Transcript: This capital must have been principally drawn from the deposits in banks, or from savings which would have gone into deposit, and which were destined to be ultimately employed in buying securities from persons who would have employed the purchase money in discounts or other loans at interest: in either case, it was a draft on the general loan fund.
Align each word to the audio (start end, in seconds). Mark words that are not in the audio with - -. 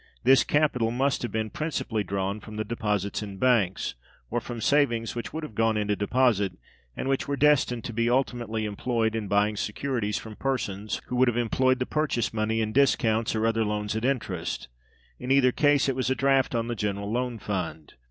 This 0.23 0.43
capital 0.43 0.89
must 0.89 1.21
have 1.21 1.31
been 1.31 1.51
principally 1.51 2.03
drawn 2.03 2.39
from 2.39 2.55
the 2.55 2.63
deposits 2.63 3.21
in 3.21 3.37
banks, 3.37 3.93
or 4.31 4.41
from 4.41 4.59
savings 4.59 5.13
which 5.13 5.31
would 5.31 5.43
have 5.43 5.53
gone 5.53 5.77
into 5.77 5.95
deposit, 5.95 6.53
and 6.97 7.07
which 7.07 7.27
were 7.27 7.37
destined 7.37 7.83
to 7.83 7.93
be 7.93 8.09
ultimately 8.09 8.65
employed 8.65 9.13
in 9.15 9.27
buying 9.27 9.55
securities 9.55 10.17
from 10.17 10.37
persons 10.37 11.01
who 11.05 11.15
would 11.17 11.27
have 11.27 11.37
employed 11.37 11.77
the 11.77 11.85
purchase 11.85 12.33
money 12.33 12.61
in 12.61 12.71
discounts 12.73 13.35
or 13.35 13.45
other 13.45 13.63
loans 13.63 13.95
at 13.95 14.03
interest: 14.03 14.69
in 15.19 15.29
either 15.29 15.51
case, 15.51 15.87
it 15.87 15.95
was 15.95 16.09
a 16.09 16.15
draft 16.15 16.55
on 16.55 16.67
the 16.67 16.73
general 16.73 17.11
loan 17.11 17.37
fund. 17.37 17.93